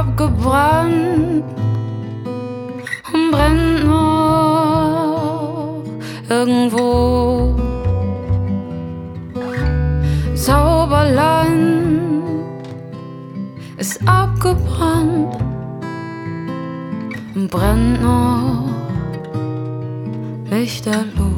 [0.05, 1.43] Abgebrannt
[3.13, 5.83] und brennt noch
[6.29, 7.55] irgendwo.
[10.35, 12.23] Zauberland
[13.77, 15.37] ist abgebrannt
[17.35, 18.69] und brennt noch
[20.49, 21.34] lichterloh.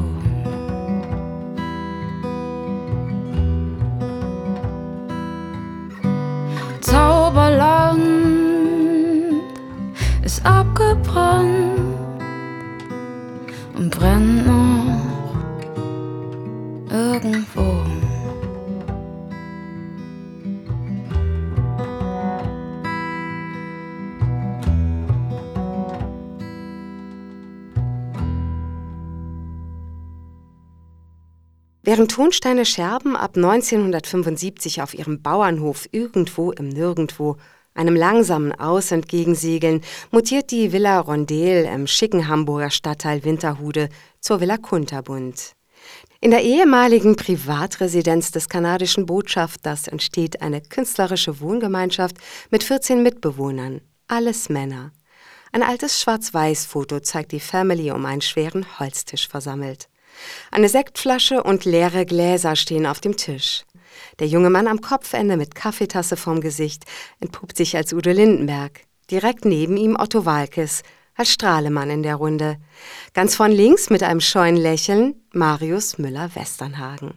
[31.88, 37.38] Während Tonsteine Scherben ab 1975 auf ihrem Bauernhof irgendwo im Nirgendwo
[37.72, 39.80] einem langsamen Aus entgegensegeln,
[40.10, 43.88] mutiert die Villa Rondel im schicken Hamburger Stadtteil Winterhude
[44.20, 45.54] zur Villa Kunterbund.
[46.20, 52.18] In der ehemaligen Privatresidenz des kanadischen Botschafters entsteht eine künstlerische Wohngemeinschaft
[52.50, 54.92] mit 14 Mitbewohnern, alles Männer.
[55.52, 59.88] Ein altes Schwarz-Weiß-Foto zeigt die Family um einen schweren Holztisch versammelt.
[60.50, 63.64] Eine Sektflasche und leere Gläser stehen auf dem Tisch.
[64.18, 66.84] Der junge Mann am Kopfende mit Kaffeetasse vorm Gesicht
[67.20, 68.80] entpuppt sich als Udo Lindenberg.
[69.10, 70.82] Direkt neben ihm Otto Walkes
[71.14, 72.58] als Strahlemann in der Runde.
[73.12, 77.14] Ganz von links mit einem scheuen Lächeln Marius Müller-Westernhagen.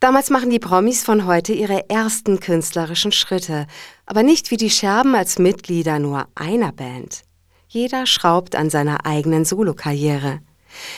[0.00, 3.66] Damals machen die Promis von heute ihre ersten künstlerischen Schritte,
[4.04, 7.22] aber nicht wie die Scherben als Mitglieder nur einer Band.
[7.68, 10.40] Jeder schraubt an seiner eigenen Solokarriere.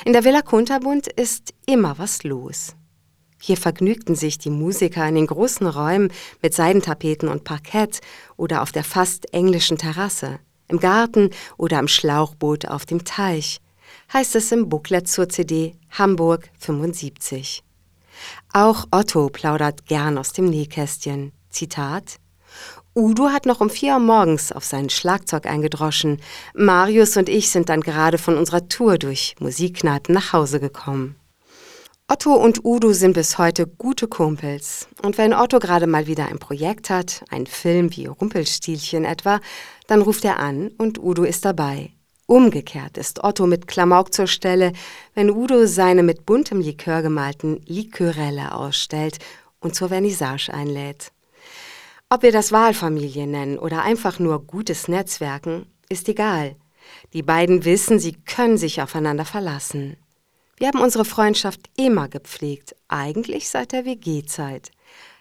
[0.04, 2.74] In der Villa Kunterbund ist immer was los.
[3.40, 6.10] Hier vergnügten sich die Musiker in den großen Räumen
[6.40, 8.00] mit Seidentapeten und Parkett
[8.36, 13.60] oder auf der fast englischen Terrasse, im Garten oder am Schlauchboot auf dem Teich,
[14.12, 17.62] heißt es im Booklet zur CD Hamburg 75.
[18.52, 21.32] Auch Otto plaudert gern aus dem Nähkästchen.
[21.50, 22.18] Zitat
[22.96, 26.20] Udo hat noch um vier Uhr morgens auf sein Schlagzeug eingedroschen.
[26.54, 31.16] Marius und ich sind dann gerade von unserer Tour durch Musikkneipen nach Hause gekommen.
[32.06, 34.86] Otto und Udo sind bis heute gute Kumpels.
[35.02, 39.40] Und wenn Otto gerade mal wieder ein Projekt hat, ein Film wie Rumpelstilchen etwa,
[39.88, 41.90] dann ruft er an und Udo ist dabei.
[42.26, 44.72] Umgekehrt ist Otto mit Klamauk zur Stelle,
[45.14, 49.18] wenn Udo seine mit buntem Likör gemalten Likörelle ausstellt
[49.58, 51.13] und zur Vernissage einlädt.
[52.10, 56.56] Ob wir das Wahlfamilie nennen oder einfach nur gutes Netzwerken, ist egal.
[57.12, 59.96] Die beiden wissen, sie können sich aufeinander verlassen.
[60.56, 64.70] Wir haben unsere Freundschaft immer gepflegt, eigentlich seit der WG-Zeit.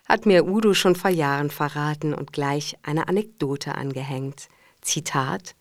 [0.07, 4.47] Hat mir Udo schon vor Jahren verraten und gleich eine Anekdote angehängt.
[4.81, 5.55] Zitat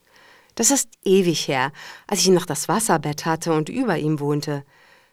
[0.57, 1.73] Das ist ewig her,
[2.07, 4.65] als ich noch das Wasserbett hatte und über ihm wohnte.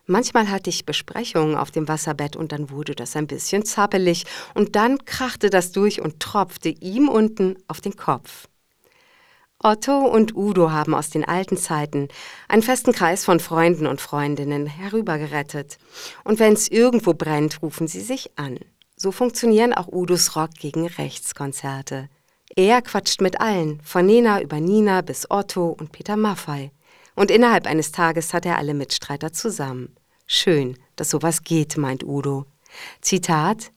[0.10, 4.76] Manchmal hatte ich Besprechungen auf dem Wasserbett und dann wurde das ein bisschen zappelig und
[4.76, 8.48] dann krachte das durch und tropfte ihm unten auf den Kopf.
[9.60, 12.08] Otto und Udo haben aus den alten Zeiten
[12.48, 15.78] einen festen Kreis von Freunden und Freundinnen herübergerettet.
[16.24, 18.58] Und wenn es irgendwo brennt, rufen sie sich an.
[18.96, 22.10] So funktionieren auch Udos Rock gegen Rechtskonzerte.
[22.56, 26.72] Er quatscht mit allen, von Nena über Nina bis Otto und Peter Maffei.
[27.16, 29.96] Und innerhalb eines Tages hat er alle Mitstreiter zusammen.
[30.32, 32.46] Schön, dass sowas geht, meint Udo.
[33.02, 33.72] Zitat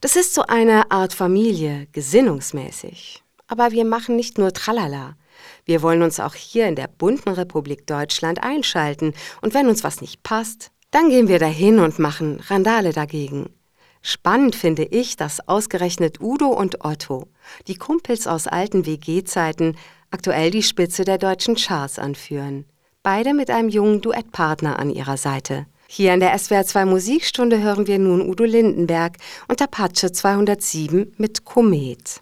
[0.00, 3.24] Das ist so eine Art Familie, gesinnungsmäßig.
[3.48, 5.16] Aber wir machen nicht nur Tralala.
[5.64, 10.00] Wir wollen uns auch hier in der bunten Republik Deutschland einschalten und wenn uns was
[10.00, 13.52] nicht passt, dann gehen wir dahin und machen Randale dagegen.
[14.00, 17.26] Spannend finde ich, dass ausgerechnet Udo und Otto,
[17.66, 19.76] die Kumpels aus alten WG-Zeiten,
[20.12, 22.64] aktuell die Spitze der deutschen Charts anführen.
[23.02, 25.66] Beide mit einem jungen Duettpartner an ihrer Seite.
[25.92, 29.16] Hier in der SWR 2 Musikstunde hören wir nun Udo Lindenberg
[29.48, 32.20] und Apache 207 mit Komet.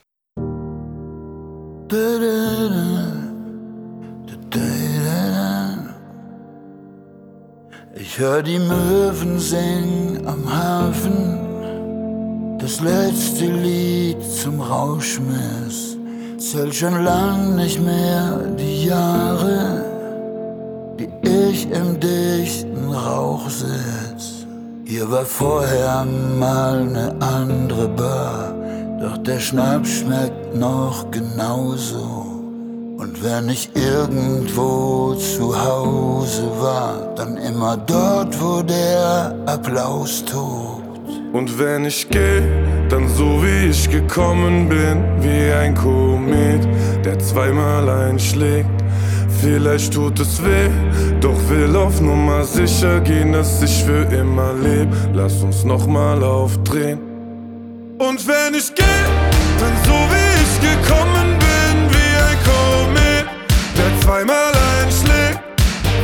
[7.94, 15.98] Ich hör die Möwen singen am Hafen, das letzte Lied zum Rauschmiss.
[16.38, 19.87] Zählt schon lang nicht mehr die Jahre
[20.98, 24.46] die ich im dichten Rauch sitz.
[24.84, 26.06] Hier war vorher
[26.38, 28.54] mal ne andere Bar,
[29.00, 32.26] doch der Schnaps schmeckt noch genauso.
[32.96, 40.82] Und wenn ich irgendwo zu Hause war, dann immer dort, wo der Applaus tobt.
[41.32, 42.40] Und wenn ich geh,
[42.88, 46.66] dann so wie ich gekommen bin, wie ein Komet,
[47.04, 48.77] der zweimal einschlägt
[49.40, 50.68] Vielleicht tut es weh,
[51.20, 54.88] doch will auf Nummer sicher gehen, dass ich für immer leb.
[55.14, 56.98] Lass uns nochmal aufdrehen.
[57.98, 58.82] Und wenn ich geh,
[59.58, 63.26] dann so wie ich gekommen bin, wie ein Komet,
[63.76, 65.40] der zweimal einschlägt.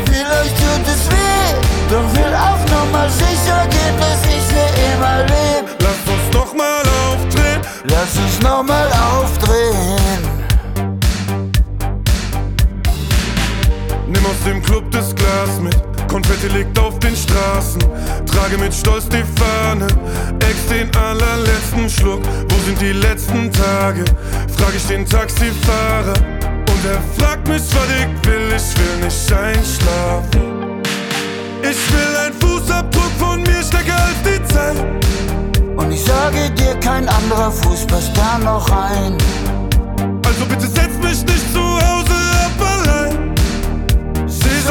[0.07, 1.55] Vielleicht tut es weh,
[1.91, 5.77] doch will auf Nummer sicher gehen, dass ich für immer leb.
[5.81, 7.61] Lass uns nochmal aufdrehen.
[7.85, 10.44] Lass uns nochmal aufdrehen.
[14.25, 15.77] Nimm aus dem Club das Glas mit.
[16.09, 17.81] Konfetti liegt auf den Straßen.
[18.25, 19.87] Trage mit Stolz die Fahne.
[20.41, 22.23] Ex den allerletzten Schluck.
[22.49, 24.05] Wo sind die letzten Tage?
[24.57, 26.15] Frag ich den Taxifahrer.
[26.15, 28.49] Und er fragt mich, was ich will.
[28.57, 30.81] Ich will nicht einschlafen.
[31.61, 34.77] Ich will ein Fußabdruck von mir stärker als die Zeit.
[35.77, 39.19] Und ich sage dir, kein anderer Fuß passt da noch rein.
[40.25, 42.34] Also bitte setz mich nicht zu Hause.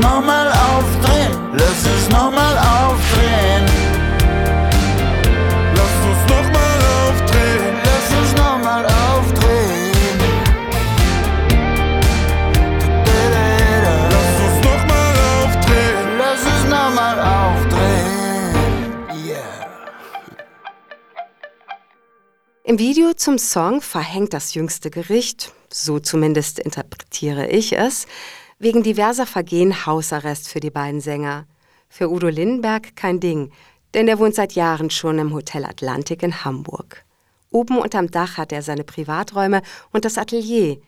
[0.00, 3.64] nochmal aufdrehen, lass es nochmal aufdrehen.
[5.74, 10.18] Lass uns nochmal aufdrehen, lass uns nochmal aufdrehen.
[14.10, 18.54] Lass uns nochmal aufdrehen, lass es nochmal aufdrehen.
[19.26, 19.66] Yeah.
[22.64, 28.06] Im Video zum Song verhängt das jüngste Gericht, so zumindest interpretiere ich es,
[28.58, 31.46] wegen diverser Vergehen Hausarrest für die beiden Sänger.
[31.88, 33.50] Für Udo Lindenberg kein Ding,
[33.94, 37.04] denn er wohnt seit Jahren schon im Hotel Atlantik in Hamburg.
[37.50, 40.78] Oben unterm Dach hat er seine Privaträume und das Atelier.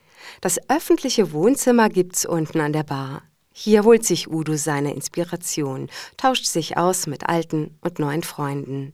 [0.40, 3.22] Das öffentliche Wohnzimmer gibt's unten an der Bar.
[3.52, 8.92] Hier holt sich Udo seine Inspiration, tauscht sich aus mit alten und neuen Freunden.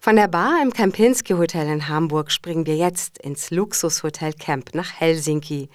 [0.00, 4.92] Von der Bar im Kempinski Hotel in Hamburg springen wir jetzt ins Luxushotel Camp nach
[4.92, 5.68] Helsinki,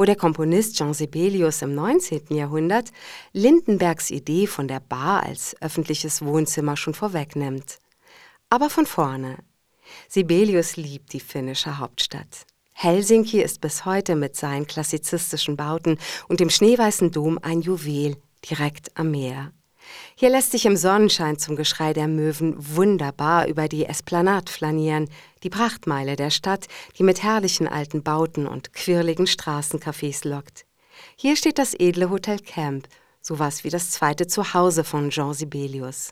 [0.00, 2.34] wo der Komponist Jean Sibelius im 19.
[2.34, 2.90] Jahrhundert
[3.34, 7.80] Lindenbergs Idee von der Bar als öffentliches Wohnzimmer schon vorwegnimmt.
[8.48, 9.36] Aber von vorne.
[10.08, 12.46] Sibelius liebt die finnische Hauptstadt.
[12.72, 15.98] Helsinki ist bis heute mit seinen klassizistischen Bauten
[16.28, 18.16] und dem schneeweißen Dom ein Juwel
[18.48, 19.52] direkt am Meer.
[20.14, 25.08] Hier lässt sich im Sonnenschein zum Geschrei der Möwen wunderbar über die Esplanade flanieren,
[25.42, 26.66] die Prachtmeile der Stadt,
[26.98, 30.66] die mit herrlichen alten Bauten und quirligen Straßencafés lockt.
[31.16, 32.86] Hier steht das edle Hotel Camp,
[33.22, 36.10] sowas wie das zweite Zuhause von Jean Sibelius.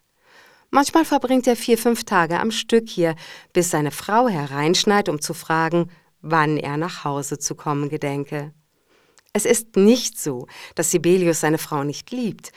[0.70, 3.14] Manchmal verbringt er vier, fünf Tage am Stück hier,
[3.53, 8.53] bis seine Frau hereinschneit, um zu fragen, wann er nach Hause zu kommen gedenke.
[9.33, 12.53] Es ist nicht so, dass Sibelius seine Frau nicht liebt,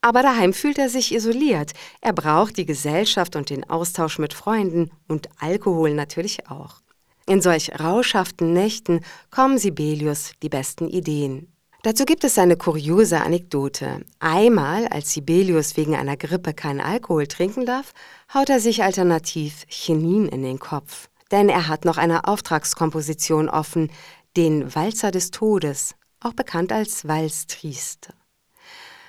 [0.00, 1.72] aber daheim fühlt er sich isoliert.
[2.00, 6.82] Er braucht die Gesellschaft und den Austausch mit Freunden und Alkohol natürlich auch.
[7.26, 11.52] In solch rauschhaften Nächten kommen Sibelius die besten Ideen.
[11.82, 14.04] Dazu gibt es eine kuriose Anekdote.
[14.18, 17.92] Einmal, als Sibelius wegen einer Grippe keinen Alkohol trinken darf,
[18.32, 21.08] haut er sich alternativ Chinin in den Kopf.
[21.30, 23.90] Denn er hat noch eine Auftragskomposition offen,
[24.36, 28.12] den Walzer des Todes, auch bekannt als Walz Trieste.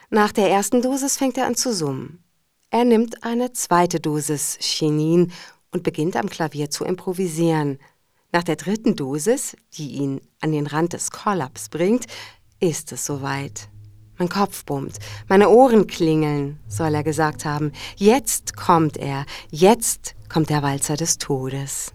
[0.09, 2.23] Nach der ersten Dosis fängt er an zu summen.
[2.69, 5.33] Er nimmt eine zweite Dosis Chinin
[5.71, 7.77] und beginnt am Klavier zu improvisieren.
[8.31, 12.05] Nach der dritten Dosis, die ihn an den Rand des Kollaps bringt,
[12.61, 13.67] ist es soweit.
[14.17, 14.97] Mein Kopf bummt,
[15.27, 17.73] meine Ohren klingeln, soll er gesagt haben.
[17.97, 21.91] Jetzt kommt er, jetzt kommt der Walzer des Todes.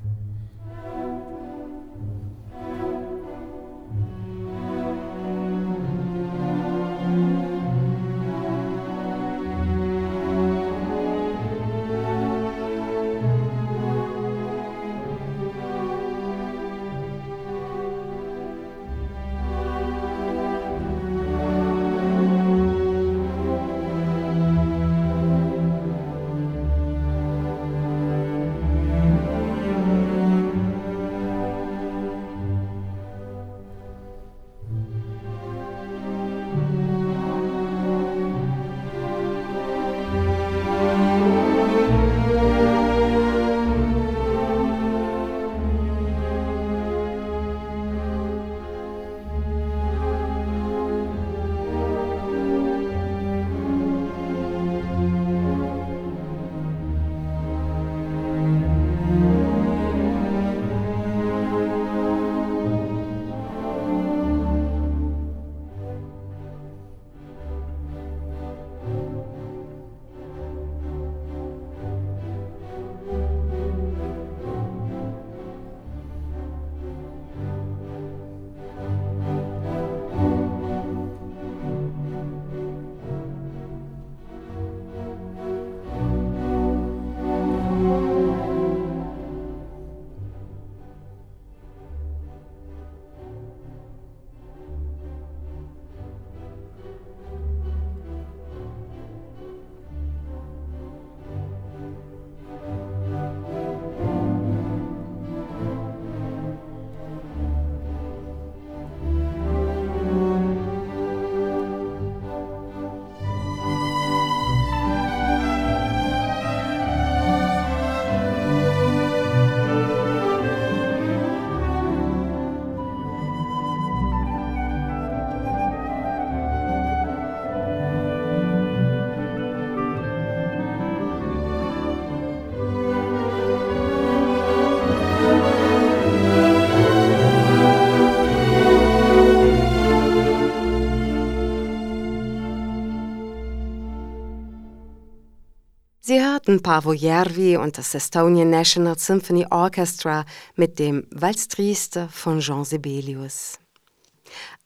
[146.42, 150.24] Hörten Paavo Järvi und das Estonian National Symphony Orchestra
[150.56, 153.60] mit dem Walz Trieste von Jean Sibelius.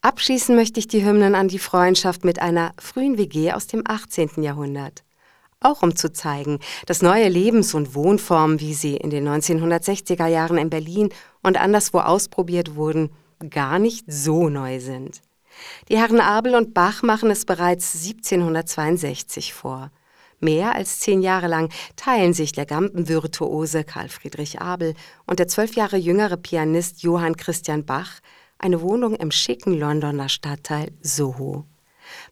[0.01, 4.43] Abschließen möchte ich die Hymnen an die Freundschaft mit einer frühen WG aus dem 18.
[4.43, 5.05] Jahrhundert.
[5.61, 10.57] Auch um zu zeigen, dass neue Lebens- und Wohnformen, wie sie in den 1960er Jahren
[10.57, 11.11] in Berlin
[11.43, 13.11] und anderswo ausprobiert wurden,
[13.51, 15.21] gar nicht so neu sind.
[15.91, 19.91] Die Herren Abel und Bach machen es bereits 1762 vor.
[20.41, 24.95] Mehr als zehn Jahre lang teilen sich der Gampenvirtuose Karl Friedrich Abel
[25.27, 28.21] und der zwölf Jahre jüngere Pianist Johann Christian Bach
[28.59, 31.65] eine Wohnung im schicken Londoner Stadtteil Soho.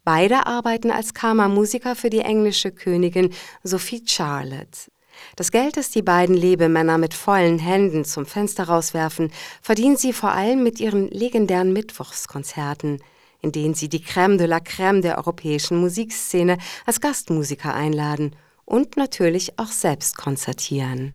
[0.05, 3.33] Beide arbeiten als Kammermusiker für die englische Königin
[3.63, 4.91] Sophie Charlotte.
[5.37, 9.33] Das Geld, das die beiden Lebemänner mit vollen Händen zum Fenster rauswerfen,
[9.63, 13.01] verdienen sie vor allem mit ihren legendären Mittwochskonzerten,
[13.45, 18.35] in denen sie die Crème de la Crème der europäischen Musikszene als Gastmusiker einladen
[18.65, 21.13] und natürlich auch selbst konzertieren.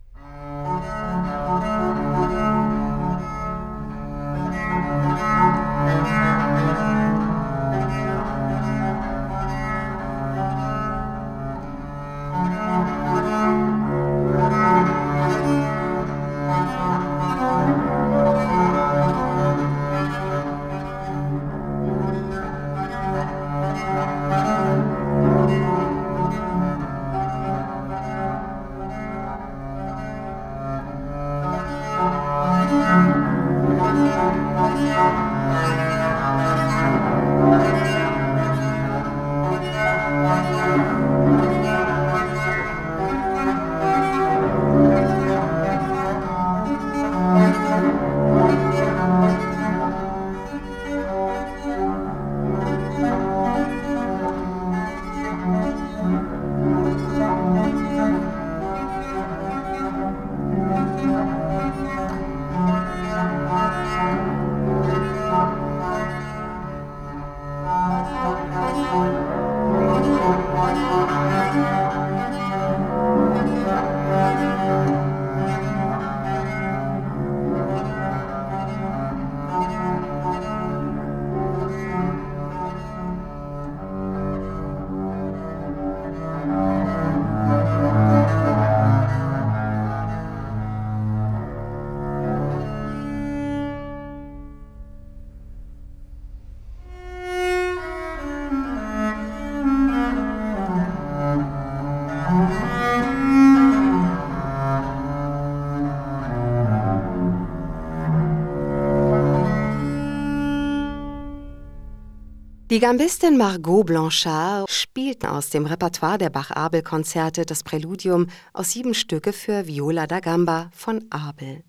[112.70, 119.32] Die Gambistin Margot Blanchard spielten aus dem Repertoire der Bach-Abel-Konzerte das Präludium aus sieben Stücke
[119.32, 121.64] für Viola da Gamba von Abel.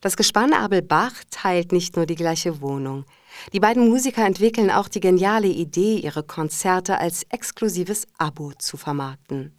[0.00, 3.04] Das Gespann Abel-Bach teilt nicht nur die gleiche Wohnung.
[3.52, 9.54] Die beiden Musiker entwickeln auch die geniale Idee, ihre Konzerte als exklusives Abo zu vermarkten.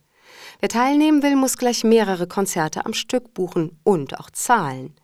[0.61, 4.95] Wer teilnehmen will, muss gleich mehrere Konzerte am Stück buchen und auch zahlen.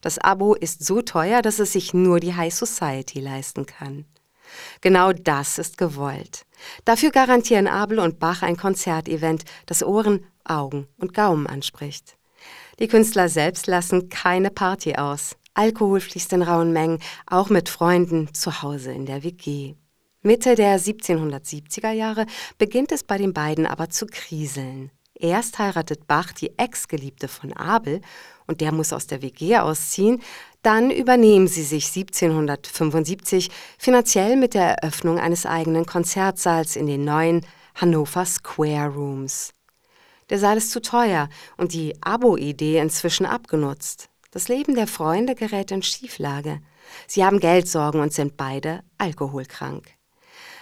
[0.00, 4.04] Das Abo ist so teuer, dass es sich nur die High Society leisten kann.
[4.80, 6.44] Genau das ist gewollt.
[6.84, 12.16] Dafür garantieren Abel und Bach ein Konzertevent, das Ohren, Augen und Gaumen anspricht.
[12.78, 15.36] Die Künstler selbst lassen keine Party aus.
[15.54, 19.74] Alkohol fließt in rauen Mengen, auch mit Freunden zu Hause in der WG.
[20.22, 22.26] Mitte der 1770er Jahre
[22.58, 24.90] beginnt es bei den beiden aber zu kriseln.
[25.14, 28.00] Erst heiratet Bach die Ex-Geliebte von Abel
[28.46, 30.22] und der muss aus der WG ausziehen,
[30.62, 37.46] dann übernehmen sie sich 1775 finanziell mit der Eröffnung eines eigenen Konzertsaals in den neuen
[37.74, 39.52] Hannover Square Rooms.
[40.30, 44.10] Der Saal ist zu teuer und die Abo-Idee inzwischen abgenutzt.
[44.30, 46.60] Das Leben der Freunde gerät in Schieflage.
[47.06, 49.88] Sie haben Geldsorgen und sind beide alkoholkrank.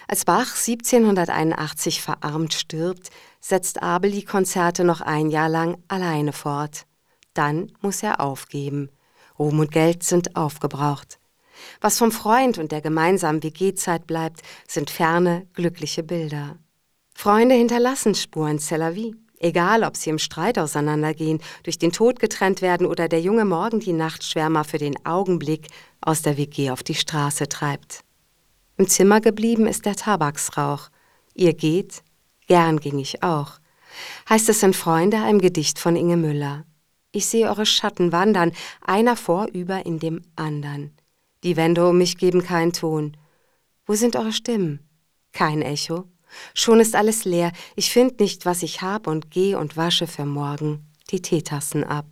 [0.08, 6.86] Als Bach 1781 verarmt stirbt, setzt Abel die Konzerte noch ein Jahr lang alleine fort.
[7.34, 8.90] Dann muss er aufgeben.
[9.38, 11.18] Ruhm und Geld sind aufgebraucht.
[11.80, 16.56] Was vom Freund und der gemeinsamen WG-Zeit bleibt, sind ferne, glückliche Bilder.
[17.14, 19.14] Freunde hinterlassen Spuren Cellavi.
[19.38, 23.80] Egal, ob sie im Streit auseinandergehen, durch den Tod getrennt werden oder der junge Morgen
[23.80, 25.68] die Nachtschwärmer für den Augenblick
[26.00, 28.00] aus der WG auf die Straße treibt.
[28.78, 30.88] Im Zimmer geblieben ist der Tabaksrauch.
[31.34, 32.02] Ihr geht,
[32.46, 33.58] gern ging ich auch.
[34.28, 36.64] Heißt es in Freunde, einem Gedicht von Inge Müller.
[37.16, 38.52] Ich sehe eure Schatten wandern,
[38.82, 40.90] einer vorüber in dem andern.
[41.44, 43.16] Die Wände um mich geben keinen Ton.
[43.86, 44.80] Wo sind eure Stimmen?
[45.32, 46.04] Kein Echo.
[46.52, 47.52] Schon ist alles leer.
[47.74, 52.04] Ich find nicht, was ich hab und geh und wasche für morgen die Teetassen ab.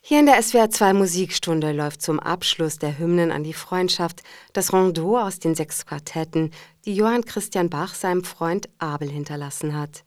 [0.00, 4.22] Hier in der SWR 2 Musikstunde läuft zum Abschluss der Hymnen an die Freundschaft
[4.54, 6.50] das Rondeau aus den sechs Quartetten,
[6.86, 10.05] die Johann Christian Bach seinem Freund Abel hinterlassen hat.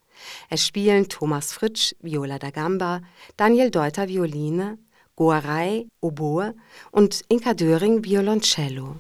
[0.50, 3.02] Es spielen Thomas Fritsch, Viola da Gamba,
[3.38, 4.78] Daniel Deuter, Violine,
[5.16, 6.54] Goarei, Oboe
[6.92, 8.98] und Inka Döring, Violoncello.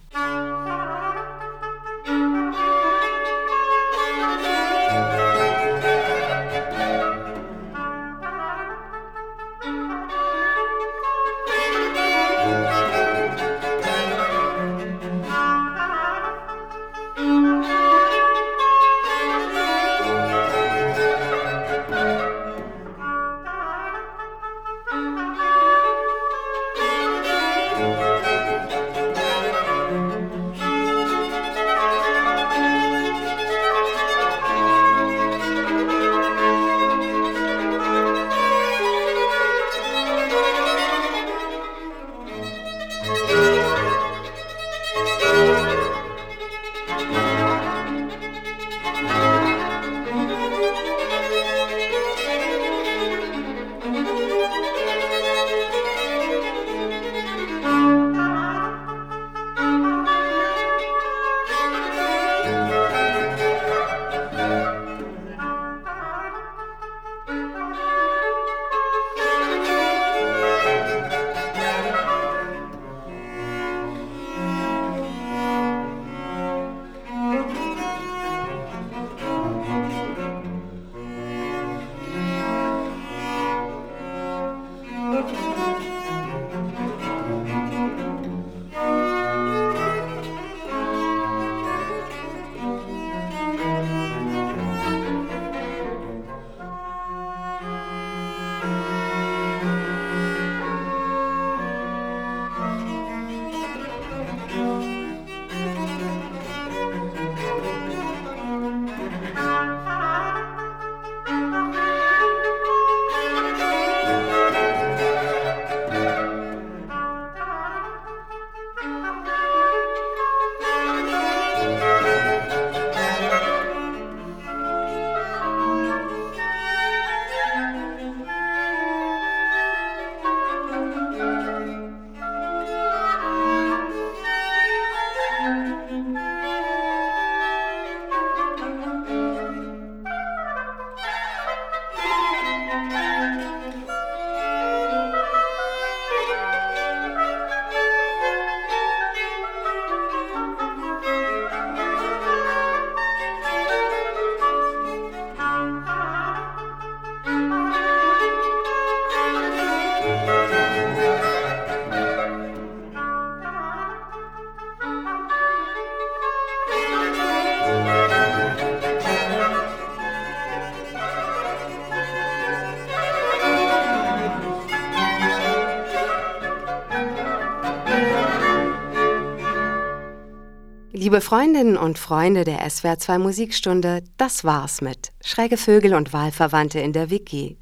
[181.20, 186.80] Liebe Freundinnen und Freunde der SWR 2 Musikstunde, das war's mit Schräge Vögel und Wahlverwandte
[186.80, 187.58] in der WG.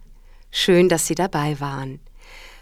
[0.52, 2.00] Schön, dass Sie dabei waren.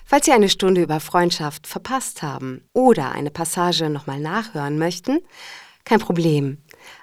[0.06, 5.20] Falls Sie eine Stunde über Freundschaft verpasst haben oder eine Passage nochmal nachhören möchten,
[5.84, 6.60] kein Problem.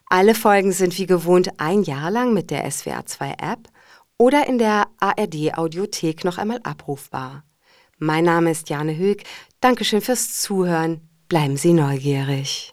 [0.08, 3.68] Alle Folgen sind wie gewohnt ein Jahr lang mit der SWR 2 App
[4.16, 7.44] oder in der ARD Audiothek noch einmal abrufbar.
[7.98, 9.24] Mein Name ist Jane Hög.
[9.60, 11.10] Dankeschön fürs Zuhören.
[11.28, 12.72] Bleiben Sie neugierig.